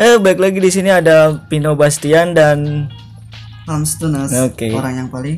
[0.00, 2.88] Eh, baik lagi di sini ada Pino Bastian dan
[3.68, 4.72] Hams Tunas Oke.
[4.72, 5.36] orang yang paling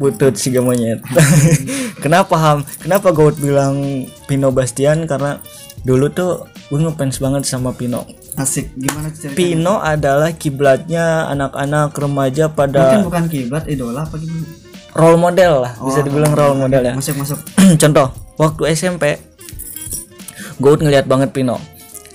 [0.00, 1.04] Butut Siga Monyet.
[2.04, 2.64] Kenapa Ham?
[2.80, 5.04] Kenapa gue bilang Pino Bastian?
[5.04, 5.36] Karena
[5.84, 8.08] dulu tuh gue ngefans banget sama Pino.
[8.38, 14.46] asik gimana ceritanya Pino adalah kiblatnya anak-anak remaja mungkin pada bukan kiblat idola apa gimana
[14.94, 16.94] role model lah, bisa dibilang role model ya.
[16.94, 17.36] masuk masuk
[17.82, 19.18] Contoh, waktu SMP
[20.56, 21.58] gue ngeliat banget Pino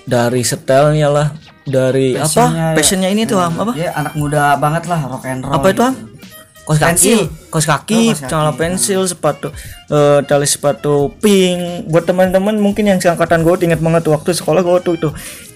[0.06, 1.28] dari stylenya lah,
[1.64, 2.72] dari Passionnya apa?
[2.72, 2.78] ya.
[2.78, 3.72] Passionnya ini tuh Ham, apa?
[3.74, 5.96] dia anak muda banget lah rock and roll Apa itu Ham?
[6.62, 7.20] Kos kaki, Pensil.
[7.48, 8.26] kos kaki, Oh, kos kaki.
[8.26, 9.54] celana pensil, sepatu,
[9.88, 11.86] eh, tali sepatu pink.
[11.86, 15.10] Buat teman-teman mungkin yang seangkatan gue inget banget waktu sekolah gue tuh itu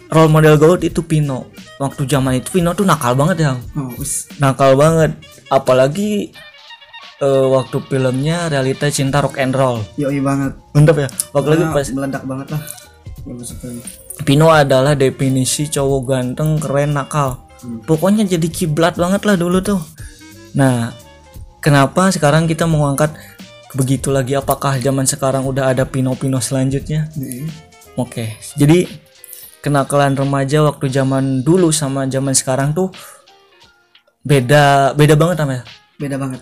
[0.08, 1.50] role model gue itu Pino.
[1.78, 3.90] Waktu zaman itu Pino tuh nakal banget ya, oh,
[4.38, 5.18] nakal banget.
[5.50, 6.30] Apalagi
[7.18, 9.82] eh, waktu filmnya realita cinta rock and roll.
[9.96, 11.10] yoi banget Mantap ya.
[11.34, 12.62] Waktu lagi Nah, pas meledak banget lah
[13.20, 13.82] bagus sekali
[14.28, 17.48] Pino adalah definisi cowok ganteng, keren, nakal.
[17.88, 19.80] Pokoknya jadi kiblat banget lah dulu tuh.
[20.56, 20.92] Nah,
[21.60, 23.16] kenapa sekarang kita mau angkat
[23.76, 24.36] begitu lagi?
[24.36, 27.12] Apakah zaman sekarang udah ada Pino-Pino selanjutnya?
[27.20, 27.48] Nih,
[28.00, 28.88] Oke, jadi
[29.60, 32.96] kenakalan remaja waktu zaman dulu sama zaman sekarang tuh
[34.24, 35.64] beda beda banget sama ya.
[36.00, 36.42] beda banget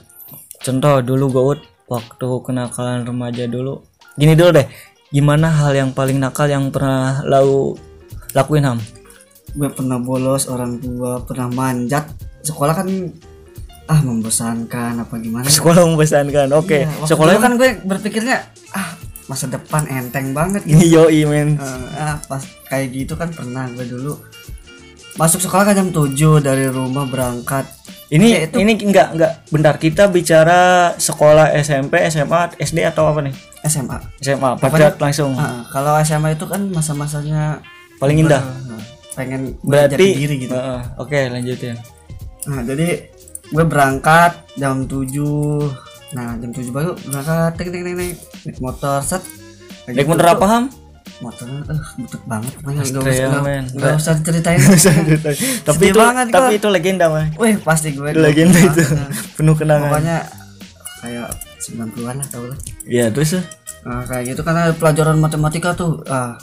[0.62, 1.44] Contoh dulu gue
[1.88, 3.80] waktu kenakalan remaja dulu.
[4.17, 4.67] Gini dulu deh,
[5.09, 7.75] gimana hal yang paling nakal yang pernah lau
[8.36, 8.80] lakuin ham?
[9.58, 12.05] gue pernah bolos orang tua pernah manjat.
[12.45, 12.88] Sekolah kan
[13.88, 15.47] ah membosankan apa gimana?
[15.50, 16.78] Sekolah membosankan oke.
[16.85, 18.38] Iya, waktu sekolah dulu kan gue berpikirnya
[18.78, 18.94] ah
[19.25, 20.83] masa depan enteng banget gitu.
[21.02, 21.58] Yo men.
[21.58, 24.13] Eh, ah pas kayak gitu kan pernah gue dulu.
[25.17, 26.13] Masuk sekolah kan jam 7
[26.45, 27.66] dari rumah berangkat
[28.08, 29.31] ini Ya, itu- ini enggak enggak.
[29.47, 30.59] Bentar kita bicara
[30.95, 33.36] sekolah SMP SMA SD atau apa nih?
[33.63, 35.36] SMA SMA pada langsung.
[35.36, 37.59] Ah, kalau SMA itu kan masa-masanya
[37.97, 38.39] paling indah.
[39.11, 40.53] Pengen berarti diri gitu.
[40.53, 41.75] Heeh, oke lanjutin.
[42.47, 43.11] Nah jadi
[43.47, 45.67] gue berangkat jam 7
[46.16, 47.51] nah jam 7 baru berangkat.
[47.57, 48.16] Ting ting ting naik
[48.59, 49.19] motor set.
[49.85, 50.63] Naik gitu motor apa ham
[51.17, 51.79] motornya eh
[52.23, 53.63] banget pokoknya nggak Astrea, usah men.
[53.73, 54.59] nggak usah diceritain
[55.66, 56.59] tapi Sedih itu banget tapi gua.
[56.61, 58.81] itu legenda mah Wih pasti gue itu legenda itu.
[59.33, 59.89] Penuh kenangan.
[59.89, 60.17] Pokoknya
[61.00, 61.28] kayak
[61.59, 62.57] 90-an lah tau lah.
[62.83, 63.44] Ya terus eh,
[63.81, 66.35] Nah, kayak gitu ada pelajaran matematika tuh ah.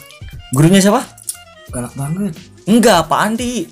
[0.50, 1.04] Gurunya siapa?
[1.68, 2.32] Galak banget.
[2.64, 3.68] Enggak Pak Andi.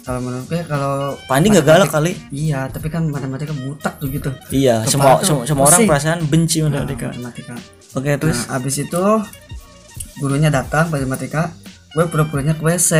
[0.00, 2.12] Kalau menurut gue kalau Pak Andi nggak galak kali.
[2.30, 4.30] Iya tapi kan matematika butak tuh gitu.
[4.48, 7.08] Iya semua Kepala semua, semua orang perasaan benci Nah, matematika.
[7.10, 7.54] matematika.
[7.92, 8.38] Oke terus?
[8.40, 9.02] Nah abis itu
[10.18, 11.54] gurunya datang matematika
[11.94, 12.92] gue pura-puranya ke WC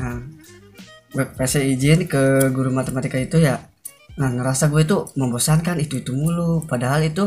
[0.00, 0.18] nah
[1.10, 3.58] gue ke WC izin ke guru matematika itu ya.
[4.14, 6.62] Nah ngerasa gue itu membosankan itu itu mulu.
[6.70, 7.26] Padahal itu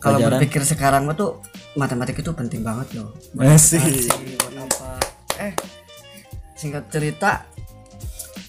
[0.00, 1.44] kalau berpikir sekarang gue tuh
[1.76, 3.12] matematika itu penting banget loh.
[3.36, 4.08] Masih
[4.40, 4.90] buat apa?
[5.40, 5.52] Eh
[6.56, 7.44] singkat cerita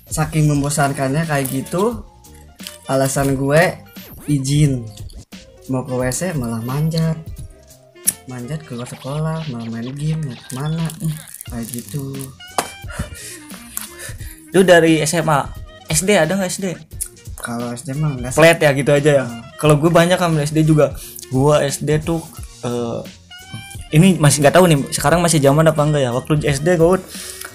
[0.08, 2.06] saking membosankannya kayak gitu
[2.88, 3.76] alasan gue
[4.30, 4.86] izin
[5.68, 7.18] mau ke WC malah manjat
[8.26, 10.86] manjat keluar sekolah malah main game ya ke mana?
[11.50, 12.14] Kayak gitu.
[14.50, 15.46] Itu dari SMA
[15.90, 16.66] SD ada nggak SD
[17.46, 18.38] kalau SD mah enggak sih.
[18.42, 19.26] Flat ya gitu aja ya?
[19.62, 20.98] Kalau gue banyak kan SD juga.
[21.30, 22.26] Gua SD tuh
[22.66, 23.02] eh,
[23.94, 26.12] ini masih nggak tahu nih sekarang masih zaman apa enggak ya?
[26.12, 26.98] Waktu SD gue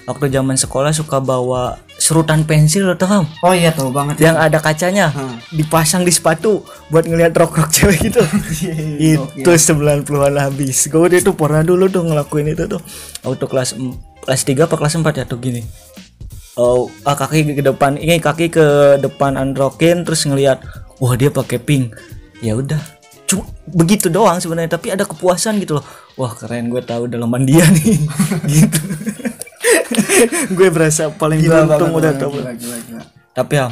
[0.07, 1.75] waktu zaman sekolah suka bawa
[2.11, 4.19] serutan pensil lo tau oh iya tahu banget.
[4.19, 5.39] Ya yang ada kacanya Hmm.
[5.55, 8.19] dipasang di sepatu buat ngeliat rok-rok cewek gitu.
[9.39, 10.91] Itu 90-an habis.
[10.91, 12.83] Gue itu pernah dulu tuh ngelakuin itu tuh.
[13.23, 13.79] Waktu kelas
[14.27, 15.63] kelas 3 apa kelas 4 ya tuh gini.
[16.59, 20.59] Oh ah, kaki ke depan ini kaki ke depan androkin terus ngeliat
[20.99, 21.95] wah dia pakai pink.
[22.43, 22.83] Ya udah.
[23.23, 25.85] Cuma begitu doang sebenarnya tapi ada kepuasan gitu loh.
[26.19, 28.03] Wah keren gue tahu dalaman dia nih.
[28.51, 28.79] Gitu
[30.57, 33.01] gue berasa paling Gila beruntung banget, udah gila, gila, gila.
[33.33, 33.67] tapi ya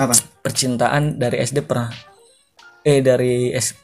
[0.00, 0.14] apa?
[0.40, 1.92] percintaan dari SD pernah
[2.80, 3.76] eh dari S,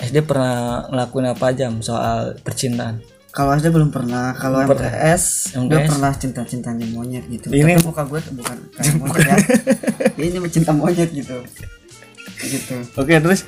[0.00, 3.04] SD pernah ngelakuin apa aja soal percintaan?
[3.28, 6.16] Kalau SD belum pernah kalau MTS gue pernah.
[6.16, 7.52] cinta cintanya monyet gitu.
[7.52, 9.36] Ini- tapi muka gue bukan kayak monyet ya.
[10.32, 11.36] Ini mencinta monyet gitu.
[12.40, 12.76] Gitu.
[12.96, 13.44] Oke terus?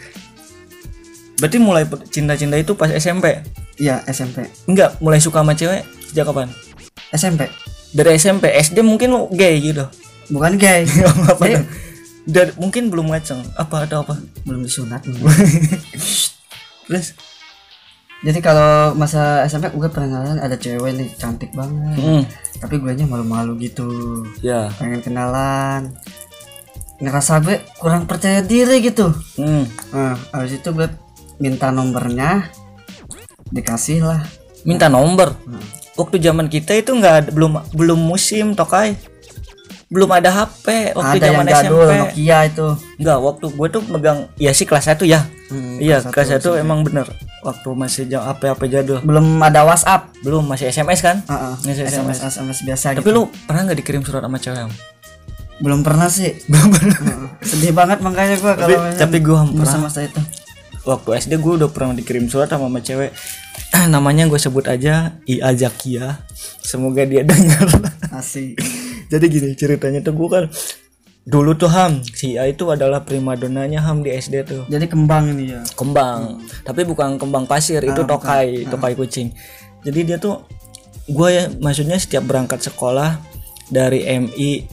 [1.41, 3.41] Berarti mulai cinta-cinta itu pas SMP
[3.79, 6.51] iya SMP enggak mulai suka sama cewek sejak kapan
[7.15, 7.49] SMP
[7.93, 9.89] dari SMP SD mungkin lo gay gitu.
[10.29, 10.85] Bukan gay.
[11.33, 11.65] Apa Jadi,
[12.29, 14.21] dari mungkin belum ngaceng apa atau apa?
[14.45, 15.01] Belum disunat
[16.89, 17.17] terus?
[18.19, 21.97] Jadi kalau masa SMP gue pernah ngalamin ada cewek nih cantik banget.
[21.97, 22.23] Hmm,
[22.59, 23.89] tapi gue nya malu-malu gitu.
[24.43, 24.69] Ya.
[24.77, 25.95] Pengen kenalan.
[26.99, 29.15] Ngerasa gue kurang percaya diri gitu.
[29.39, 29.65] Hmm.
[29.95, 30.91] nah habis itu gue
[31.39, 32.51] minta nomornya
[33.55, 34.21] dikasih lah.
[34.67, 35.39] Minta nomor?
[35.47, 35.63] Nah,
[35.99, 38.95] waktu zaman kita itu nggak ada belum belum musim tokai
[39.89, 42.67] belum ada HP waktu ada yang zaman jadul SMP Nokia itu
[43.01, 45.23] Enggak, waktu gue tuh megang ya sih kelas 1 ya.
[45.49, 47.07] Hmm, iya, kelas kelas 1 emang bener.
[47.41, 48.99] Waktu masih jam HP-HP jadul.
[49.07, 51.23] belum ada WhatsApp Belum masih SMS kan?
[51.23, 51.55] Heeh.
[51.63, 52.35] Masih SMS SMS.
[52.35, 53.15] SMS biasa Tapi gitu.
[53.15, 54.67] lu pernah nggak dikirim surat sama cewek?
[55.63, 56.99] Belum pernah sih belum pernah
[57.41, 60.21] sedih banget makanya Tapi kalau tapi gue pernah masa-masa itu
[60.89, 63.15] waktu SD gue udah pernah dikirim surat sama, sama cewek.
[63.87, 66.21] Namanya gue sebut aja Ia Zakia.
[66.61, 67.69] Semoga dia dengar.
[68.11, 68.59] asik.
[69.09, 70.45] Jadi gini ceritanya tuh gue kan
[71.25, 74.63] dulu tuh Ham si A itu adalah primadonanya Ham di SD tuh.
[74.65, 76.41] jadi kembang ini ya kembang.
[76.63, 79.33] Tapi bukan kembang pasir itu tokai tokai kucing.
[79.81, 80.45] Jadi dia tuh
[81.05, 83.21] gue ya maksudnya setiap berangkat sekolah
[83.69, 84.65] dari MI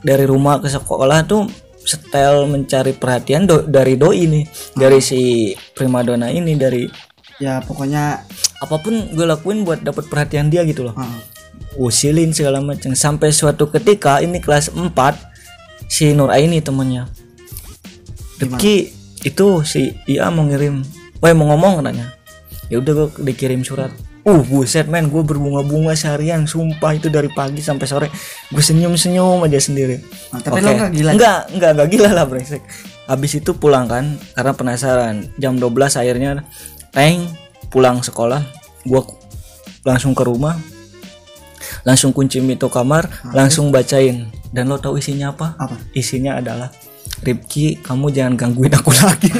[0.00, 1.46] dari rumah ke sekolah tuh
[1.80, 4.44] setel mencari perhatian do- dari doi nih.
[4.74, 5.20] Dari si
[5.72, 6.86] primadona ini dari
[7.42, 8.22] ya pokoknya
[8.62, 10.94] apa pun gue lakuin buat dapat perhatian dia gitu loh.
[10.94, 11.20] Heeh.
[11.72, 12.94] usilin segala macam.
[12.94, 14.92] Sampai suatu ketika ini kelas 4
[15.90, 17.10] si Nur Aini temennya.
[18.38, 18.92] Rifki
[19.24, 20.84] itu si Ia mau ngirim
[21.22, 22.10] Wah mau ngomong katanya.
[22.66, 23.94] Ya udah gue dikirim surat.
[24.22, 28.08] Uh buset men gue berbunga-bunga seharian sumpah itu dari pagi sampai sore.
[28.50, 30.02] Gue senyum-senyum aja sendiri.
[30.34, 30.66] Nah, tapi Oke.
[30.66, 31.10] lo nggak gila?
[31.14, 32.62] Enggak, enggak, enggak gila lah brengsek.
[33.06, 35.30] Habis itu pulang kan karena penasaran.
[35.38, 36.42] Jam 12 akhirnya
[36.92, 37.24] Teng
[37.66, 38.44] pulang sekolah,
[38.84, 39.02] gua
[39.82, 40.56] langsung ke rumah.
[41.82, 44.28] Langsung kunci pintu kamar, langsung bacain.
[44.48, 45.56] Dan lo tahu isinya apa?
[45.56, 45.74] Apa?
[45.92, 46.68] Isinya adalah
[47.18, 49.30] Ripki, kamu jangan gangguin aku lagi.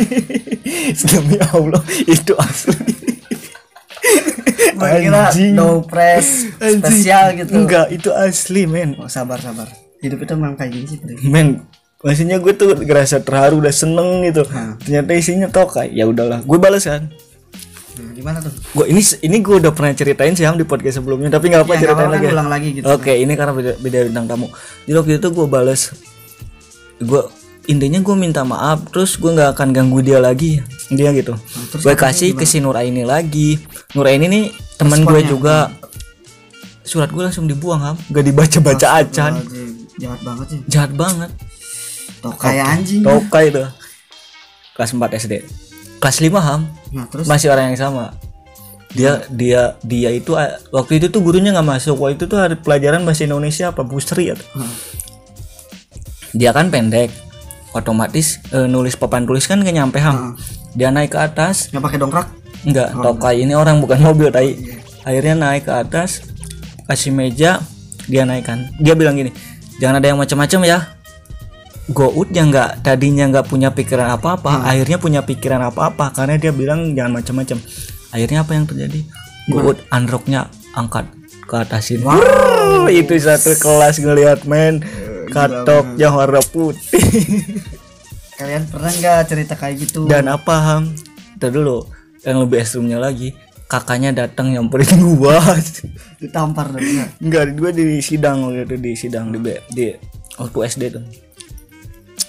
[1.05, 3.13] Demi Allah, itu asli.
[4.83, 5.55] Kira Anjing.
[5.55, 6.83] no press Anjing.
[6.83, 8.99] spesial gitu Enggak, itu asli, men.
[8.99, 9.71] oh, sabar sabar
[10.03, 11.63] hidup itu memang kayak gini sih men
[12.03, 14.75] maksudnya gue tuh ngerasa terharu udah seneng gitu Hmm.
[14.77, 16.91] ternyata isinya tokai ya udahlah gue balas
[17.93, 18.53] kan Nah, gimana tuh?
[18.73, 21.73] Gue ini ini gue udah pernah ceritain sih Ham di podcast sebelumnya tapi nggak apa
[21.73, 22.27] Ya, ceritain lagi.
[22.27, 22.85] ulang lagi gitu.
[22.87, 24.49] oke ini karena beda, beda bintang tamu.
[24.83, 25.81] Jadi waktu itu gue balas
[26.99, 27.23] gue
[27.65, 30.65] intinya gue minta maaf terus gue nggak akan ganggu dia lagi.
[30.89, 31.37] Dia gitu.
[31.37, 33.61] Nah, gue kasih ke si Nuraini lagi.
[33.93, 34.45] Nuraini nih
[34.77, 35.69] teman gue juga.
[36.83, 39.39] Surat gue langsung dibuang Ham gak dibaca baca acan
[39.95, 40.61] jahat banget sih.
[40.67, 41.31] Jahat banget.
[42.19, 43.03] Tuh kayak anjing.
[43.05, 43.63] Tokai itu.
[44.73, 45.35] Kelas 4 SD
[46.03, 46.67] kelas 5 Ham.
[46.91, 47.31] Nah terus?
[47.31, 48.11] Masih orang yang sama.
[48.93, 50.35] Dia dia dia itu
[50.75, 51.95] waktu itu tuh gurunya nggak masuk.
[51.95, 54.43] Waktu itu tuh ada pelajaran bahasa Indonesia apa busri atau?
[54.59, 54.75] Hmm.
[56.35, 57.15] dia kan pendek.
[57.73, 60.35] Otomatis eh, nulis papan tulis kan nggak nyampe ham.
[60.75, 61.71] Dia naik ke atas.
[61.71, 62.29] Nggak pakai dongkrak?
[62.67, 63.47] Enggak tokai.
[63.47, 64.59] ini orang bukan mobil tai.
[65.07, 66.27] Akhirnya naik ke atas
[66.91, 67.63] kasih meja
[68.11, 68.69] dia naikkan.
[68.83, 69.33] Dia bilang gini
[69.83, 70.79] jangan ada yang macam-macam ya
[71.93, 76.97] Gout yang nggak tadinya nggak punya pikiran apa-apa akhirnya punya pikiran apa-apa karena dia bilang
[76.97, 77.59] jangan macam-macam
[78.13, 79.01] akhirnya apa yang terjadi?
[79.53, 81.07] Gout unrocknya angkat
[81.45, 82.01] ke atasin.
[82.01, 82.89] Wow.
[82.89, 84.81] itu satu kelas ngelihat men.
[85.33, 87.01] Katoknya warna putih.
[88.39, 90.05] Kalian pernah nggak cerita kayak gitu?
[90.09, 90.93] Dan apa ham?
[91.41, 91.89] Ntar dulu.
[92.23, 93.35] Yang lebih ekstrimnya lagi
[93.67, 95.41] kakaknya datang nyamperin gua.
[96.21, 97.11] Ditampar dong nggak?
[97.25, 99.91] enggak gua di sidang waktu itu di sidang di B- di
[100.37, 101.05] waktu SD tuh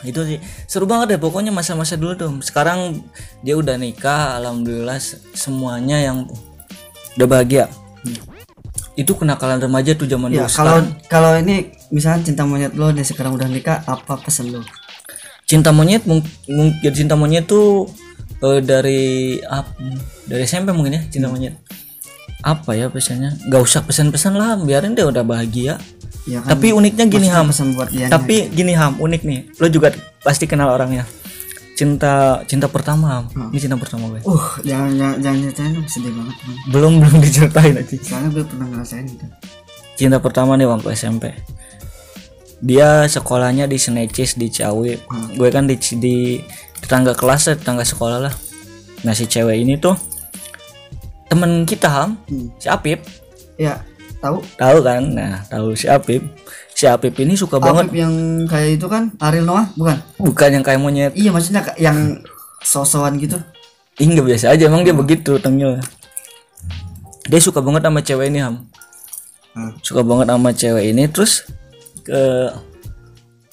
[0.03, 0.37] itu sih.
[0.63, 2.31] Seru banget deh pokoknya masa-masa dulu tuh.
[2.39, 3.01] Sekarang
[3.39, 6.27] dia udah nikah alhamdulillah se- semuanya yang
[7.15, 7.65] udah bahagia.
[8.93, 10.53] Itu kenakalan remaja tuh zaman ya dulu.
[10.53, 10.77] kalau
[11.07, 11.55] kalau ini
[11.89, 14.61] misalnya cinta monyet lo nih sekarang udah nikah apa pesan lo?
[15.43, 17.89] Cinta monyet mung- mungkin cinta monyet tuh
[18.39, 19.01] eh, dari
[19.41, 19.71] apa
[20.23, 21.57] dari SMP mungkin ya cinta monyet.
[22.43, 23.33] Apa ya pesannya?
[23.47, 25.79] Nggak usah pesan-pesan lah biarin deh udah bahagia
[26.27, 26.55] ya kan?
[26.55, 27.49] Tapi uniknya gini ham.
[27.51, 29.39] pesan buat dia tapi gini ham unik nih.
[29.59, 29.91] Lo juga
[30.23, 31.03] pasti kenal orangnya.
[31.73, 33.25] Cinta cinta pertama ham.
[33.51, 34.21] Ini cinta pertama gue.
[34.23, 38.67] Uh jangan jangan, jangan ceritain sedih banget teman belum belum diceritain aja soalnya gue pernah
[38.71, 39.25] ngerasain itu.
[39.93, 41.33] Cinta pertama nih waktu SMP
[42.63, 44.95] dia sekolahnya di Senecis di Ciawi.
[45.35, 46.39] Gue kan di, di
[46.79, 48.33] tetangga kelas ya, tetangga sekolah lah.
[49.03, 49.99] Nah si cewek ini tuh
[51.27, 52.15] temen kita ham.
[52.31, 52.47] Hmm.
[52.55, 53.03] si Apip.
[53.59, 53.83] Ya
[54.23, 54.37] tahu?
[54.55, 55.03] Tahu kan?
[55.11, 56.23] Nah tahu si Apip
[56.71, 57.91] si Apip ini suka banget.
[57.91, 58.13] Afif yang
[58.47, 59.11] kayak itu kan?
[59.19, 59.97] Ariel Noah bukan?
[60.17, 61.11] Bukan yang kayak monyet.
[61.13, 62.23] Iya maksudnya yang
[62.63, 63.37] sosokan gitu.
[64.01, 64.65] Ih, nggak biasa aja.
[64.65, 65.77] Emang dia begitu tengil.
[67.29, 68.65] Dia suka banget sama cewek ini ham.
[69.53, 69.69] Hmm.
[69.85, 71.03] suka banget sama cewek ini.
[71.13, 71.45] Terus
[72.01, 72.49] ke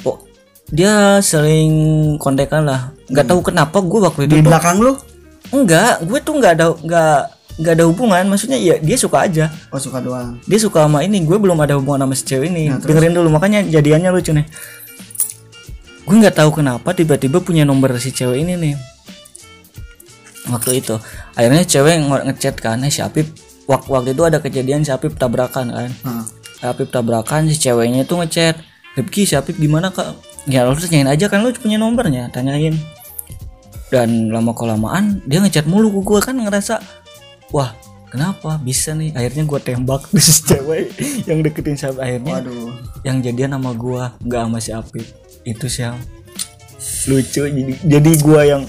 [0.09, 0.17] oh,
[0.73, 1.73] dia sering
[2.17, 2.97] kontekan lah.
[3.13, 4.97] Nggak tahu kenapa gue waktu itu di belakang lu?
[5.53, 7.21] Enggak gue tuh nggak ada nggak
[7.61, 9.53] nggak ada hubungan maksudnya ya dia suka aja.
[9.69, 10.41] Oh suka doang.
[10.49, 12.73] Dia suka sama ini gue belum ada hubungan sama si cewek ini.
[12.73, 14.49] Dengerin dulu makanya jadiannya lucu nih.
[16.09, 18.75] Gue nggak tahu kenapa tiba-tiba punya nomor si cewek ini nih.
[20.51, 20.97] Waktu itu
[21.37, 23.29] akhirnya cewek ng- ngechat kan eh si Apip.
[23.69, 25.91] Waktu waktu itu ada kejadian si Apip tabrakan kan.
[25.93, 26.25] Heeh.
[26.67, 28.57] Apip tabrakan si ceweknya itu ngechat
[28.99, 30.17] Ripki si Apip gimana kak?
[30.49, 32.33] Ya lu tanyain aja kan lu punya nomornya?
[32.33, 32.75] Tanyain.
[33.91, 36.79] Dan lama kelamaan dia ngechat mulu ke gue kan ngerasa
[37.51, 37.71] wah
[38.11, 40.91] kenapa bisa nih akhirnya gue tembak si cewek
[41.31, 42.71] yang deketin si Apip akhirnya Waduh.
[43.07, 45.07] yang jadian sama gue nggak sama si Apip
[45.47, 45.97] itu sih yang
[47.07, 48.63] lucu jadi jadi gue yang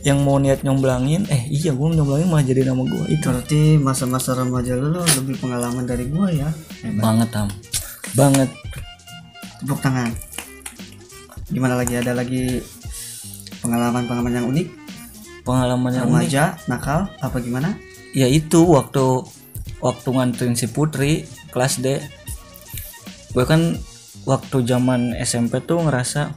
[0.00, 4.32] yang mau niat nyomblangin eh iya gue nyomblangin malah jadi nama gue itu Berarti masa-masa
[4.32, 6.48] remaja lu lu lebih pengalaman dari gua ya.
[6.80, 7.04] Hebat.
[7.04, 7.48] banget am
[8.16, 8.50] banget
[9.60, 10.08] Tepuk tangan.
[11.52, 12.64] Gimana lagi ada lagi
[13.60, 14.68] pengalaman-pengalaman yang unik?
[15.44, 17.76] pengalaman yang unik Remaja, nakal, apa gimana?
[18.16, 19.24] Ya itu waktu
[19.80, 21.98] waktu nganterin si Putri kelas D.
[23.30, 23.78] Gue kan
[24.26, 26.34] waktu zaman SMP tuh ngerasa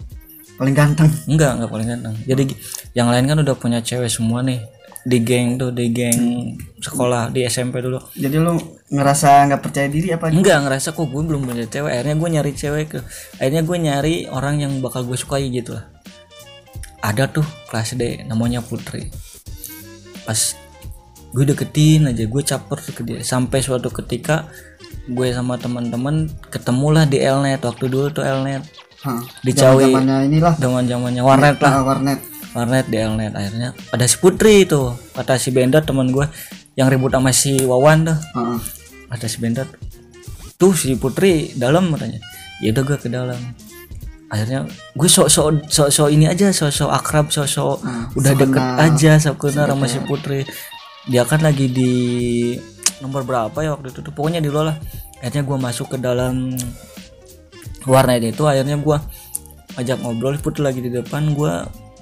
[0.54, 1.10] Paling ganteng.
[1.26, 2.16] enggak enggak paling ganteng.
[2.30, 2.44] Jadi
[2.94, 4.62] yang lain kan udah punya cewek semua nih.
[5.04, 8.00] Di geng tuh di geng sekolah di SMP dulu.
[8.16, 8.56] Jadi lu
[8.88, 10.32] ngerasa nggak percaya diri apa?
[10.32, 11.92] enggak ngerasa kok gue belum punya cewek.
[11.92, 13.00] Akhirnya gue nyari cewek ke
[13.42, 15.90] akhirnya gue nyari orang yang bakal gue sukai gitu lah.
[17.04, 19.12] Ada tuh kelas D namanya Putri.
[20.24, 20.56] Pas
[21.34, 23.18] gue deketin aja gue caper ke dia.
[23.26, 24.48] Sampai suatu ketika
[25.10, 28.64] gue sama teman-teman ketemulah di Elnet waktu dulu tuh Elnet
[29.04, 29.20] Hah.
[29.44, 30.56] di Cawi inilah.
[30.62, 31.82] zaman zamannya warnet lah.
[31.82, 32.20] Ah, warnet.
[32.54, 34.94] warnet di Elnet akhirnya ada si Putri itu.
[35.18, 36.30] Kata si Benda teman gue
[36.78, 38.20] yang ribut sama si Wawan tuh.
[39.10, 39.66] Ada si Benda
[40.62, 42.22] tuh si Putri dalam katanya.
[42.62, 43.42] Ya udah gue ke dalam.
[44.30, 47.78] Akhirnya gue sok sok sok sok ini aja sok sok akrab sok sok
[48.18, 50.46] udah deket aja sok kenal sama si Putri
[51.08, 51.92] dia kan lagi di
[53.04, 54.14] nomor berapa ya waktu itu tuh?
[54.16, 54.78] Pokoknya di luar lah.
[55.20, 56.56] Akhirnya gue masuk ke dalam
[57.84, 58.98] warnet itu akhirnya gue
[59.76, 61.52] ajak ngobrol Putri lagi di depan gue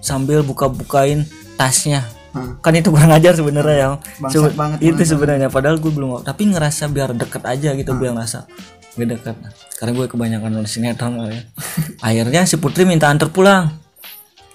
[0.02, 1.26] sambil buka-bukain
[1.58, 2.06] tasnya.
[2.32, 2.56] Hah.
[2.64, 3.90] kan itu kurang ajar sebenarnya ya.
[4.32, 8.48] Sebe- banget, itu sebenarnya padahal gue belum tapi ngerasa biar deket aja gitu gue ngerasa
[8.96, 9.36] gue deket.
[9.76, 11.44] Karena gue kebanyakan nonton sinetron ya.
[12.08, 13.81] Akhirnya si Putri minta antar pulang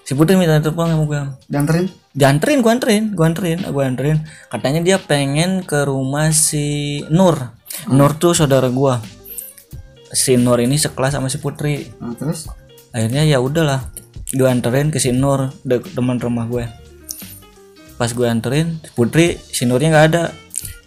[0.06, 1.20] si Putri minta antar pulang sama gue
[1.50, 1.86] Dianterin?
[2.14, 4.18] dianterin gue anterin gue anterin gue anterin.
[4.48, 6.64] Katanya dia pengen ke rumah si
[7.10, 7.50] Nur.
[7.88, 8.94] Nur tuh saudara gue
[10.08, 11.90] si Nur ini sekelas sama si Putri.
[11.98, 12.46] Nah, terus?
[12.88, 13.84] akhirnya ya udahlah
[14.28, 16.64] gue anterin ke si Nur de- teman rumah gue
[17.96, 20.22] pas gue anterin si Putri si Nurnya nggak ada.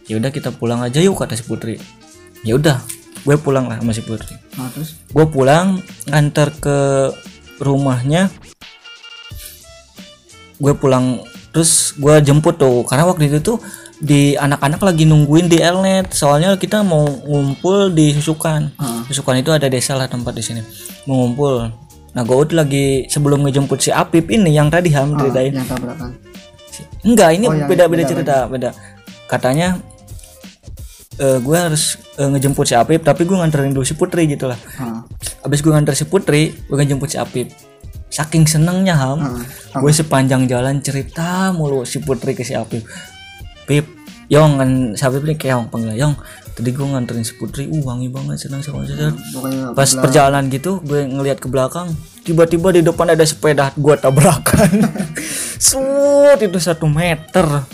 [0.10, 1.78] Ya udah kita pulang aja yuk kata si Putri.
[2.42, 2.82] Ya udah
[3.22, 4.34] gue pulang lah sama si Putri.
[4.56, 4.96] Nah, terus?
[5.06, 6.78] gue pulang nganter ke
[7.60, 8.32] rumahnya
[10.60, 12.84] gue pulang terus gue jemput tuh.
[12.86, 13.58] Karena waktu itu tuh
[14.00, 18.72] di anak-anak lagi nungguin di Elnet soalnya kita mau ngumpul di Susukan.
[18.76, 19.02] Heeh.
[19.12, 20.62] Susukan itu ada desa lah tempat di sini.
[21.08, 21.72] Mau ngumpul.
[22.14, 25.56] Nah gue tuh lagi sebelum ngejemput si Apip ini yang tadi ham ceritain.
[25.56, 26.12] Yang tabrakan.
[27.00, 28.70] enggak ini Oh, yang beda beda beda cerita beda.
[29.28, 29.80] Katanya
[31.20, 34.56] eh gue harus eh, ngejemput si Apip tapi gue nganterin dulu si Putri gitu lah.
[34.56, 35.00] Heeh.
[35.44, 37.48] abis gue nganter si Putri gue ngejemput si Apip
[38.10, 39.22] saking senengnya ham.
[39.22, 39.46] Heeh.
[39.80, 42.82] gue sepanjang jalan cerita mulu si Putri ke si Apip
[43.70, 43.86] Pip
[44.30, 46.14] Yong kan si Apip ini keong panggil Yong
[46.54, 49.16] tadi gue nganterin si Putri uh wangi banget senang senang senang.
[49.16, 51.94] Pokoknya pas perjalanan gitu gue ngeliat ke belakang
[52.28, 54.70] tiba-tiba di depan ada sepeda gue tabrakan.
[55.70, 57.66] Sut itu satu meter.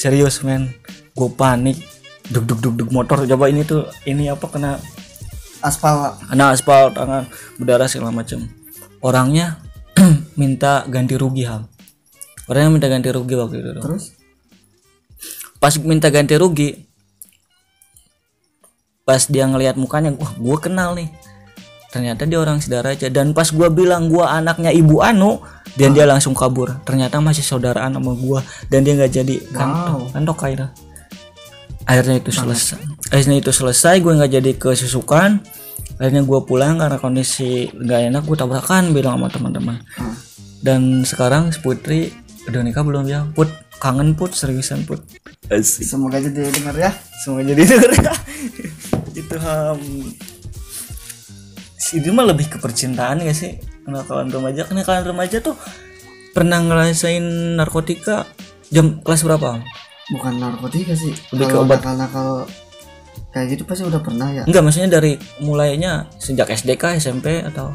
[0.00, 0.72] Serius men.
[1.12, 1.78] Gue panik.
[2.32, 3.22] Duk duk duk duk motor.
[3.28, 4.80] Coba ini tuh ini apa kena
[5.60, 7.28] aspal kena aspal tangan
[7.60, 8.48] berdarah segala macam
[9.04, 9.60] orangnya
[10.40, 11.68] minta ganti rugi ham.
[12.50, 13.82] Orangnya minta ganti rugi waktu itu tuh.
[13.84, 14.04] terus?
[15.60, 16.88] Pas minta ganti rugi
[19.04, 21.10] pas dia ngelihat mukanya wah gue kenal nih.
[21.90, 23.10] Ternyata dia orang saudara aja.
[23.10, 25.42] Dan pas gue bilang gue anaknya ibu Anu
[25.74, 26.70] dan dia langsung kabur.
[26.86, 28.40] Ternyata masih saudaraan sama gue
[28.70, 29.36] dan dia nggak jadi.
[29.50, 29.68] Kan
[30.14, 30.70] kantok akhirnya
[31.90, 32.78] akhirnya itu selesai.
[33.10, 35.42] Akhirnya itu selesai gue nggak jadi ke susukan
[36.00, 39.76] akhirnya gue pulang karena kondisi nggak enak gue tabrakan bilang sama teman-teman.
[40.00, 40.16] Hmm.
[40.60, 42.12] dan sekarang Putri
[42.48, 43.28] udah nikah belum ya?
[43.36, 45.04] Put kangen Put seriusan Put.
[45.52, 45.84] Asik.
[45.84, 46.90] Semoga aja dia denger ya.
[47.20, 47.90] Semua jadi denger
[49.20, 49.80] itu ham
[51.90, 53.58] ini mah lebih ke percintaan gak sih?
[53.82, 55.58] Kenakalan remaja kenakalan remaja tuh
[56.30, 57.22] pernah ngerasain
[57.58, 58.30] narkotika
[58.70, 59.58] jam kelas berapa?
[60.14, 61.10] Bukan narkotika sih.
[61.34, 61.82] Lebih ke kalau obat.
[61.82, 62.28] nakal nakal
[63.30, 64.42] kayak gitu pasti udah pernah ya?
[64.46, 67.74] Enggak maksudnya dari mulainya sejak SD kah SMP atau?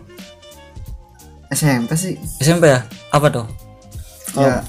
[1.51, 2.13] SMP sih.
[2.43, 2.83] SMP ya?
[3.11, 3.45] Apa tuh?
[4.35, 4.63] Ya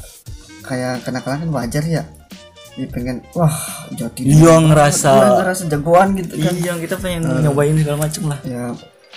[0.62, 2.02] kayak kenakalan kan wajar ya.
[2.76, 3.56] Dia pengen wah.
[3.96, 5.10] jadi iya ngerasa.
[5.16, 6.54] Udah ngerasa jagoan gitu kan.
[6.54, 8.38] Iya kita pengen nyobain segala macem lah.
[8.44, 8.74] Ya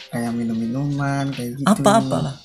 [0.09, 1.67] kayak minum minuman kayak gitu.
[1.67, 2.35] Apa apa lah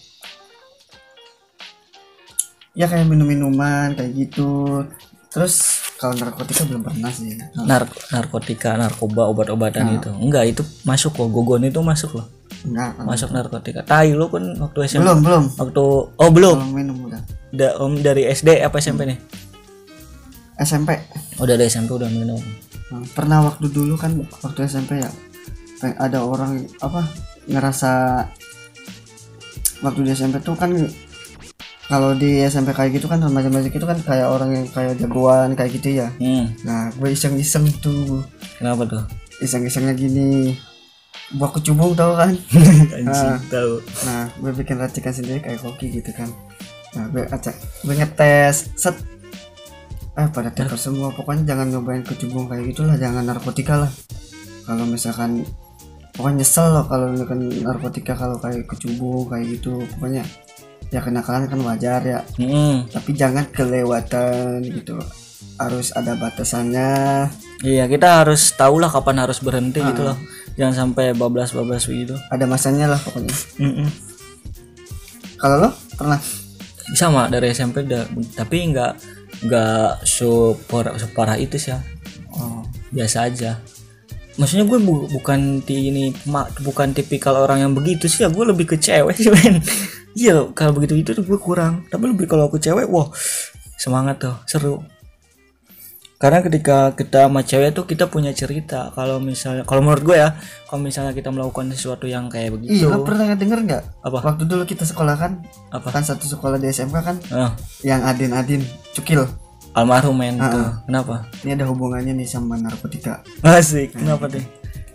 [2.75, 4.83] ya kayak minum minuman kayak gitu.
[5.31, 7.33] Terus kalau narkotika belum pernah sih.
[7.65, 10.13] Nar narkotika narkoba obat-obatan itu.
[10.21, 12.29] Enggak itu masuk kok gogon itu masuk loh.
[12.69, 13.81] Enggak masuk narkotika.
[13.89, 15.45] Tai lu kan waktu SMP belum belum.
[15.57, 16.57] Waktu oh belum.
[16.61, 17.21] Belum minum udah.
[17.57, 19.19] Da- om dari SD apa SMP nih?
[20.61, 21.01] SMP
[21.41, 22.41] udah dari SMP udah minum.
[22.93, 24.13] Nah, pernah waktu dulu kan
[24.45, 25.09] waktu SMP ya
[25.97, 27.09] ada orang apa
[27.49, 27.93] ngerasa
[29.81, 30.69] waktu di SMP tuh kan
[31.85, 35.71] kalau di SMP kayak gitu kan remaja-remaja gitu kan kayak orang yang kayak jagoan kayak
[35.77, 36.09] gitu ya.
[36.17, 36.49] Hmm.
[36.65, 38.25] Nah gue iseng-iseng tuh.
[38.57, 39.05] Kenapa tuh?
[39.45, 40.57] Iseng-isengnya gini.
[41.37, 42.33] Buah kecubung tau kan?
[42.97, 46.29] Anjing tahu nah gue bikin racikan sendiri kayak koki gitu kan.
[46.97, 47.53] Nah gue acak
[47.85, 48.97] gue ngetes set.
[50.17, 51.13] Eh pada tekor semua.
[51.13, 53.93] Pokoknya jangan nyobain kecubung kayak gitulah jangan narkotika lah.
[54.65, 55.45] Kalau misalkan
[56.17, 59.85] pokoknya nyesel loh kalau misalkan narkotika kalau kayak kecubung kayak gitu.
[59.99, 60.25] Pokoknya
[60.91, 62.21] ya kenakalan kan wajar ya.
[62.37, 64.99] Hmm tapi jangan kelewatan gitu
[65.55, 67.31] harus ada batasannya.
[67.63, 70.19] Iya kita harus tahu lah kapan harus berhenti gitu loh.
[70.55, 72.15] Jangan sampai bablas bablas begitu.
[72.31, 73.35] Ada masanya lah pokoknya.
[73.59, 73.89] Mm-mm.
[75.35, 76.21] kalau lo pernah?
[76.97, 78.07] Sama dari SMP udah.
[78.39, 78.93] Tapi nggak
[79.45, 81.79] nggak super separah itu sih ya.
[82.35, 82.63] Oh.
[82.95, 83.59] Biasa aja.
[84.35, 86.05] Maksudnya gue bu- bukan di ini
[86.63, 88.29] bukan tipikal orang yang begitu sih ya.
[88.31, 89.59] Gue lebih ke cewek sih men
[90.15, 91.87] iya kalau begitu itu gue kurang.
[91.91, 93.11] Tapi lebih kalau aku cewek wah
[93.79, 94.83] semangat tuh seru.
[96.15, 98.89] Karena ketika kita sama cewek tuh kita punya cerita.
[98.97, 100.33] Kalau misalnya kalau menurut gue ya
[100.71, 102.81] kalau misalnya kita melakukan sesuatu yang kayak begitu.
[102.81, 103.83] iya lo pernah denger nggak?
[104.07, 104.19] Apa?
[104.25, 105.91] waktu dulu kita sekolah kan Apa?
[105.93, 107.53] kan satu sekolah di SMK kan Ah,
[107.85, 108.63] yang Adin Adin
[108.97, 109.27] cukil.
[109.75, 110.71] Almarhum men tuh.
[110.87, 111.27] Kenapa?
[111.43, 113.27] Ini ada hubungannya nih sama narkotika.
[113.43, 114.47] Asik kenapa deh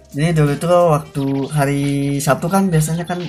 [0.10, 1.24] jadi dulu tuh waktu
[1.54, 1.82] hari
[2.18, 3.22] Sabtu kan biasanya kan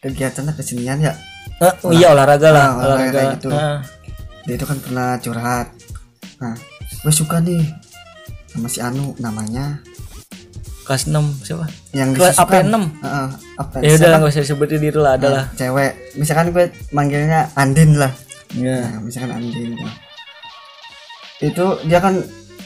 [0.00, 1.12] kegiatannya kesenian ya?
[1.58, 3.12] Ah, oh iya olahraga lah Nah, olahraga olahraga.
[3.12, 3.48] kayak gitu.
[3.50, 3.78] Ah.
[4.40, 5.66] dia itu kan pernah curhat.
[6.38, 6.54] Nah
[6.98, 7.62] gue suka nih
[8.46, 9.78] sama si Anu namanya
[10.82, 11.68] kelas 6 siapa?
[11.92, 12.64] Yang kelas disusukan.
[12.64, 15.92] AP 6 Heeh, apa ya udah nggak usah sebutin itu lah adalah cewek.
[16.14, 18.10] Misalkan gue manggilnya Andin lah.
[18.50, 19.92] Ya Nah, misalkan Andin tuh.
[21.40, 22.18] itu dia kan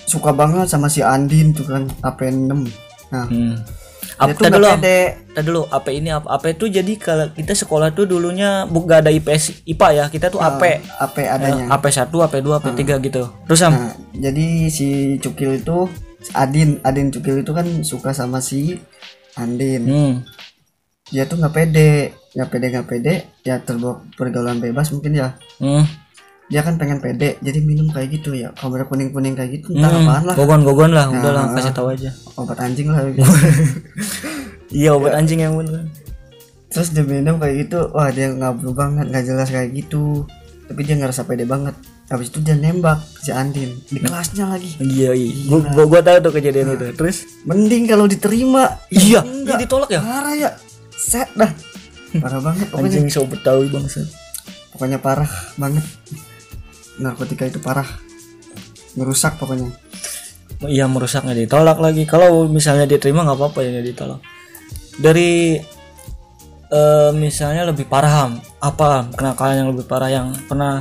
[0.05, 2.51] suka banget sama si Andin tuh kan AP6
[3.07, 3.55] nah hmm.
[4.15, 4.99] Apa tadi dulu pede
[5.43, 9.11] dulu apa ini apa apa itu jadi kalau kita sekolah tuh dulunya bu gak ada
[9.11, 10.63] IPS IPA ya kita tuh AP
[11.03, 15.61] AP adanya AP 1 AP 2 AP 3 gitu terus am Nah, jadi si Cukil
[15.61, 15.91] itu
[16.33, 18.81] Adin, Adin Cukil itu kan suka sama si
[19.37, 19.83] Andin.
[19.85, 20.15] hmm.
[21.13, 25.37] Dia tuh nggak pede, nggak pede nggak pede, ya terbawa pergaulan bebas mungkin ya.
[25.61, 25.85] Hmm.
[26.55, 28.55] Dia kan pengen pede, jadi minum kayak gitu ya.
[28.55, 30.07] Kalau udah kuning kuning kayak gitu, entah Hmm.
[30.07, 31.59] apaan lah, gogon gogon lah udah lah Nah.
[31.59, 33.03] kasih tahu aja obat anjing lah.
[34.73, 35.91] iya obat anjing yang bener
[36.69, 40.27] Terus dia minum kayak gitu, wah dia ngablu banget, nggak jelas kayak gitu.
[40.65, 41.75] Tapi dia ngerasa pede banget.
[42.05, 44.75] Habis itu dia nembak si Andin di kelasnya lagi.
[44.79, 48.77] iya iya gua, gua, gua tahu tuh kejadian itu terus Mending kalau diterima.
[48.91, 49.57] iya enggak.
[49.57, 50.51] iya ditolak ya Parah ya.
[50.93, 51.49] Set dah.
[52.17, 52.91] Parah banget pokoknya.
[52.93, 54.05] anjing so betawi bangsat
[54.71, 55.83] Pokoknya parah banget.
[56.99, 57.87] Narkotika itu parah.
[58.95, 59.71] Merusak pokoknya.
[60.65, 64.17] iya merusaknya ditolak lagi kalau misalnya diterima nggak apa-apa ya ditolak
[64.97, 65.61] dari
[66.73, 68.33] eh, misalnya lebih parah Ham.
[68.65, 70.81] apa kenakalan yang lebih parah yang pernah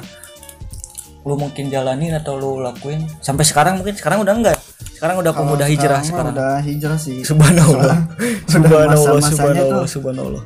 [1.24, 4.58] lu mungkin jalanin atau lu lakuin sampai sekarang mungkin sekarang udah enggak
[4.96, 7.20] sekarang udah pemuda hijrah mah sekarang Udah hijrah sih.
[7.28, 7.98] subhanallah
[8.48, 10.44] subhanallah subhanallah subhanallah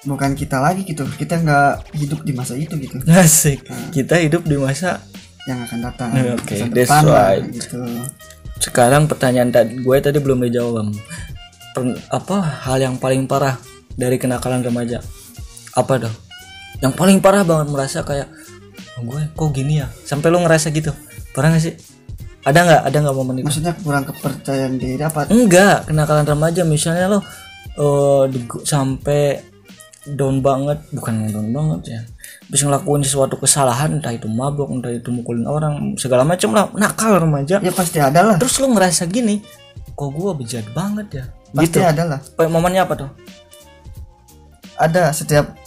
[0.00, 1.02] Bukan kita lagi gitu.
[1.08, 2.98] Kita nggak hidup di masa itu gitu.
[3.08, 5.02] asik kita hidup di masa
[5.44, 6.08] Yang akan datang.
[6.34, 7.44] Oke, Masa that's depan lah, right.
[7.48, 7.80] Gitu.
[8.58, 10.90] sekarang pertanyaan tadi gue tadi belum dijawab.
[11.70, 13.54] Per- apa hal yang paling parah
[13.90, 14.98] dari kenakalan remaja
[15.72, 16.16] apa dong
[16.78, 18.26] yang paling parah banget merasa kayak
[18.94, 20.90] "Oh, gue kok gini ya sampai lu ngerasa gitu
[21.30, 21.74] pernah gak sih
[22.40, 25.26] ada nggak ada nggak momen itu Maksudnya kurang kepercayaan diri apa?
[25.28, 27.18] enggak kenakalan remaja misalnya lo
[27.74, 29.22] eh, di- sampai
[30.16, 30.78] down banget.
[30.94, 32.00] Bukan down banget ya.
[32.48, 36.70] Bisa ngelakuin sesuatu kesalahan entah itu mabuk entah itu mukulin orang segala macam lah.
[36.72, 37.60] Nakal remaja.
[37.60, 38.36] Ya pasti ada lah.
[38.40, 39.42] terus lu ngerasa gini
[39.98, 41.24] kok gua bejat banget ya?
[41.50, 41.84] Pasti gitu.
[41.84, 42.20] ada lah.
[42.38, 43.10] Momennya apa tuh?
[44.78, 45.58] Ada setiap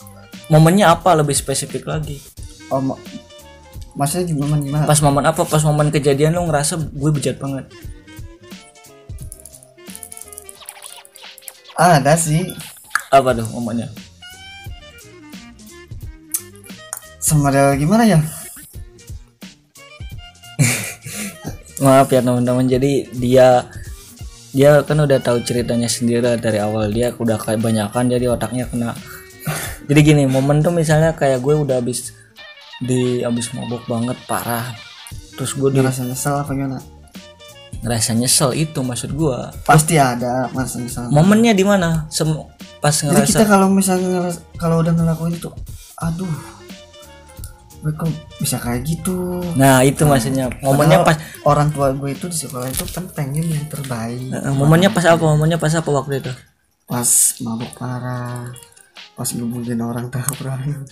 [0.48, 2.24] momennya apa lebih spesifik lagi?
[2.72, 3.00] Oh, ma-
[4.00, 4.86] maksudnya gimana gimana?
[4.88, 5.44] pas momen apa?
[5.44, 7.68] Pas momen kejadian lu ngerasa gue bejat banget?
[11.76, 12.56] Ada sih.
[13.12, 13.92] apa tuh momennya
[17.32, 18.20] Semodel gimana ya?
[21.84, 22.68] maaf ya teman-teman.
[22.68, 23.72] Jadi dia
[24.52, 26.92] dia kan udah tahu ceritanya sendiri lah dari awal.
[26.92, 28.92] Dia udah kayak banyakan jadi otaknya kena.
[29.88, 32.12] Jadi gini momen tuh misalnya kayak gue udah habis
[32.84, 34.76] di habis mabuk banget parah.
[35.40, 36.84] Terus gue di ngerasa nyesel apa gimana?
[37.80, 39.40] Ngerasa nyesel itu maksud gue.
[39.64, 41.08] Pasti ada masa nyesel.
[41.16, 42.12] Momennya di mana?
[42.12, 42.44] Sem-
[42.84, 45.54] pas jadi ngerasa kita kalau misalnya kalau udah ngelakuin itu
[46.02, 46.34] aduh
[47.82, 49.42] kok bisa kayak gitu?
[49.58, 50.54] Nah itu maksudnya.
[50.62, 54.30] Momennya pas orang tua gue itu di sekolah itu kan pengen yang terbaik.
[54.30, 55.24] Eh, momennya pas apa?
[55.26, 56.32] Momennya pas apa waktu itu?
[56.86, 57.10] Pas
[57.42, 58.54] mabuk parah
[59.18, 60.86] pas ngebunuhin orang tawuran.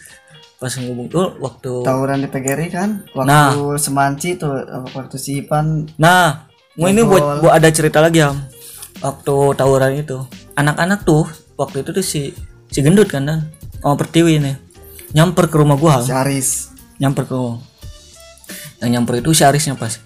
[0.58, 2.90] Pas ngomong tuh waktu tawuran di PGRI kan?
[3.14, 3.78] Waktu Nah.
[3.78, 4.60] semanci tuh
[4.92, 8.34] waktu si Ipan nah mau ini buat buat ada cerita lagi ya
[9.00, 10.20] waktu tawuran itu.
[10.58, 11.24] Anak-anak tuh
[11.56, 12.22] waktu itu tuh si
[12.68, 13.40] si gendut kan dan?
[13.80, 14.56] Sama pertiwi nih
[15.10, 16.22] nyamper ke rumah gua si Ham.
[16.28, 17.40] Aris nyamper ke
[18.84, 20.00] yang nyamper itu si Arisnya pas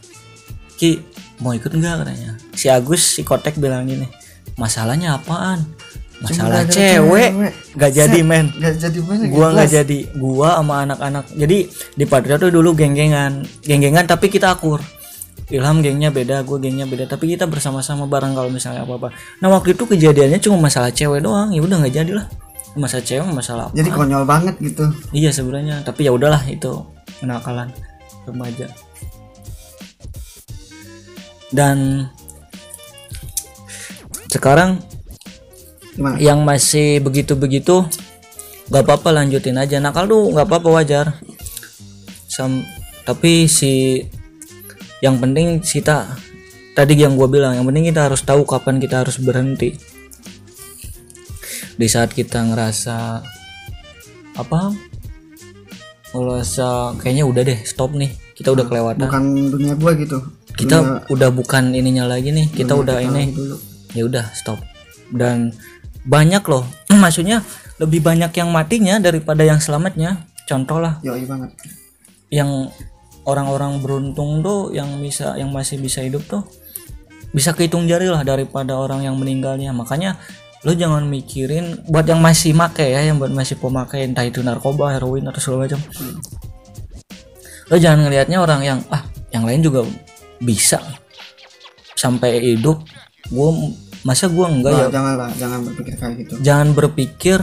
[0.78, 1.02] Ki
[1.42, 2.38] mau ikut enggak katanya.
[2.54, 4.10] Si Agus si Kotek bilang gini
[4.58, 5.66] masalahnya apaan?
[6.22, 7.54] Masalah gara-gara cewek cewek.
[7.76, 8.48] gak jadi men.
[8.56, 10.00] nggak jadi banyak gua nggak jadi.
[10.16, 11.26] Gua sama anak-anak.
[11.36, 11.58] Jadi
[12.00, 13.44] di Padra tuh dulu geng-gengan.
[13.66, 14.80] Geng-gengan tapi kita akur.
[15.52, 17.06] Ilham gengnya beda gue gengnya beda.
[17.12, 19.12] Tapi kita bersama-sama bareng kalau misalnya apa-apa.
[19.44, 21.52] Nah waktu itu kejadiannya cuma masalah cewek doang.
[21.52, 22.26] Ya udah nggak jadi lah
[22.74, 23.76] masalah cewek masalah apa?
[23.78, 24.90] jadi konyol banget gitu.
[25.14, 25.86] Iya sebenarnya.
[25.86, 26.82] Tapi ya udahlah itu
[27.22, 27.70] kenakalan
[28.26, 28.68] remaja.
[31.54, 32.10] Dan
[34.34, 34.82] sekarang
[35.94, 36.18] gimana?
[36.18, 37.86] yang masih begitu-begitu
[38.74, 39.78] nggak apa-apa lanjutin aja.
[39.78, 41.06] Nakal tuh nggak apa-apa wajar.
[42.26, 42.66] Sam,
[43.06, 44.02] tapi si
[45.06, 46.18] yang penting kita
[46.74, 49.78] tadi yang gue bilang yang penting kita harus tahu kapan kita harus berhenti
[51.78, 53.22] di saat kita ngerasa
[54.34, 54.74] apa
[56.14, 59.08] ngerasa kayaknya udah deh stop nih kita udah kelewatan.
[59.10, 60.18] bukan dunia gua gitu.
[60.54, 63.34] Kita udah bukan ininya lagi nih kita udah ini.
[63.94, 64.62] ya udah stop.
[65.14, 65.54] Dan
[66.06, 66.66] banyak loh
[67.04, 67.46] maksudnya
[67.82, 70.26] lebih banyak yang matinya daripada yang selamatnya.
[70.50, 71.02] Contoh lah.
[71.02, 71.54] Yoi banget.
[72.30, 72.74] Yang
[73.26, 76.44] orang-orang beruntung tuh yang bisa yang masih bisa hidup tuh
[77.34, 79.74] bisa kehitung jari lah daripada orang yang meninggalnya.
[79.74, 80.22] Makanya
[80.64, 84.96] lo jangan mikirin buat yang masih make ya yang buat masih pemakai entah itu narkoba
[84.96, 85.80] heroin atau segala macam.
[87.68, 89.04] Lo jangan ngelihatnya orang yang ah
[89.36, 89.84] yang lain juga
[90.40, 90.80] bisa
[92.00, 92.80] sampai hidup.
[93.28, 93.76] Gue
[94.08, 94.86] masa gue enggak ya?
[94.88, 96.34] Nah, janganlah jangan berpikir kayak gitu.
[96.40, 97.40] Jangan berpikir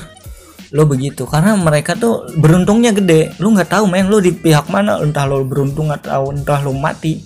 [0.70, 3.36] lo begitu karena mereka tuh beruntungnya gede.
[3.36, 7.20] Lu nggak tahu main lo di pihak mana entah lo beruntung atau entah lo mati.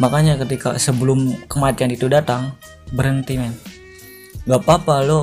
[0.00, 2.56] Makanya ketika sebelum kematian itu datang
[2.88, 3.75] berhenti men
[4.46, 5.20] nggak apa-apa lo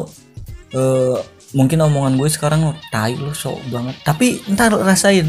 [0.76, 1.18] eh,
[1.56, 3.96] mungkin omongan gue sekarang lo tai lo sok banget.
[4.04, 5.28] Tapi ntar rasain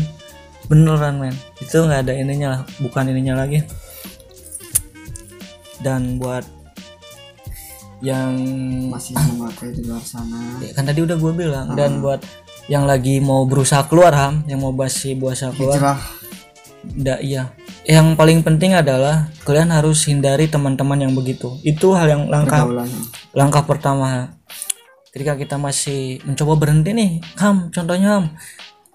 [0.67, 1.37] beneran men.
[1.63, 3.63] Itu nggak ada ininya lah bukan ininya lagi.
[5.81, 6.45] Dan buat
[8.05, 8.37] yang
[8.93, 10.61] masih memakai di luar sana.
[10.61, 12.21] Ya, kan tadi udah gue bilang dan buat
[12.69, 16.01] yang lagi mau berusaha keluar ham yang mau masih berusaha keluar hijrah
[17.21, 17.53] iya
[17.85, 21.61] yang paling penting adalah kalian harus hindari teman-teman yang begitu.
[21.61, 22.89] Itu hal yang langkah pergaulan
[23.37, 23.63] langkah.
[23.69, 24.09] pertama.
[25.13, 28.25] Ketika kita masih mencoba berhenti nih ham contohnya ham.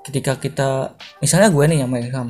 [0.02, 2.30] Ketika kita misalnya gue nih yang main ham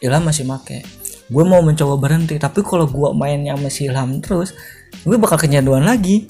[0.00, 0.80] Ilham masih make.
[1.28, 4.56] Gue mau mencoba berhenti tapi kalau gue mainnya masih Ilham terus
[5.04, 6.24] gue bakal kenyaduan lagi.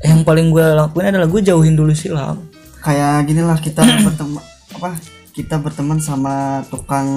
[0.00, 2.40] Yang paling gue lakuin adalah gue jauhin dulu si Ilham.
[2.80, 4.96] Kayak gini lah kita berteman apa
[5.36, 7.08] kita berteman sama tukang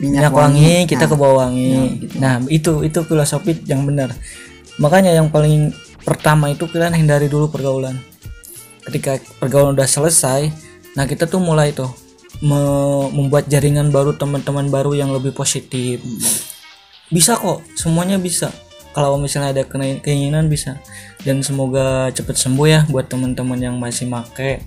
[0.00, 2.14] minyak, minyak wangi kita Nah, ke bawah wangi ya, gitu.
[2.18, 4.10] nah itu itu filosofi yang benar.
[4.80, 8.00] Makanya yang paling pertama itu kalian hindari dulu pergaulan.
[8.80, 10.48] Ketika pergaulan udah selesai
[10.96, 11.86] nah kita tuh mulai tuh
[12.42, 16.00] me- membuat jaringan baru teman-teman baru yang lebih positif.
[17.12, 18.48] Bisa kok semuanya bisa.
[18.90, 19.62] Kalau misalnya ada
[20.02, 20.80] keinginan bisa.
[21.20, 24.64] Dan semoga cepet sembuh ya buat teman-teman yang masih make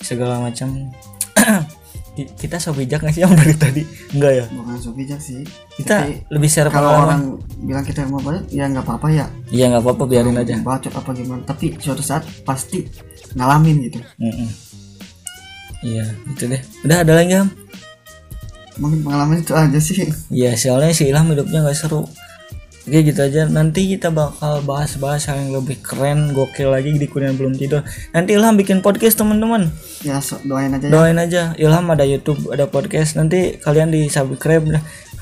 [0.00, 0.90] segala macam
[2.12, 3.82] kita so bijak nggak sih yang dari tadi?
[4.12, 4.44] Enggak ya?
[4.52, 5.40] Bukan so bijak sih.
[5.74, 7.08] Kita Tapi lebih share kalau pengalaman.
[7.08, 7.22] orang
[7.64, 9.26] bilang kita mau balik ya nggak apa-apa ya.
[9.48, 10.54] Iya nggak apa-apa biarin aja.
[10.60, 11.42] bacot apa gimana.
[11.48, 12.84] Tapi suatu saat pasti
[13.32, 13.98] ngalamin gitu.
[14.20, 14.48] Mm-mm.
[15.82, 16.62] iya itu deh.
[16.84, 17.48] Udah ada lagi Ham?
[18.80, 20.08] mungkin pengalaman itu aja sih.
[20.32, 22.08] Iya soalnya si Ilham hidupnya nggak seru
[22.82, 23.46] Oke gitu aja.
[23.46, 27.86] Nanti kita bakal bahas-bahas hal yang lebih keren gokil lagi di kuliah belum tidur.
[28.10, 29.70] Nanti Ilham bikin podcast teman-teman.
[30.02, 30.90] Ya so, doain aja ya.
[30.90, 31.42] Doain aja.
[31.54, 33.14] Ilham ada YouTube ada podcast.
[33.14, 34.66] Nanti kalian di subscribe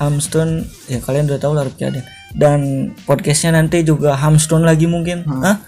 [0.01, 2.01] Hamstone ya kalian udah tahu lah Aden
[2.33, 2.59] dan
[3.05, 5.21] podcastnya nanti juga Hamstone lagi mungkin.
[5.29, 5.61] Hah?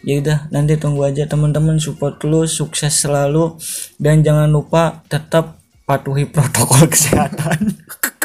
[0.00, 1.26] ya udah nanti tunggu aja.
[1.26, 3.58] Teman-teman support terus sukses selalu.
[3.98, 7.74] Dan jangan lupa tetap patuhi protokol kesehatan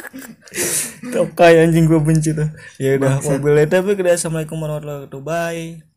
[1.14, 2.50] Tokai anjing gue benci tuh.
[2.78, 5.95] Ya udah mobilnya tapi assalamualaikum warahmatullahi wabarakatuh bye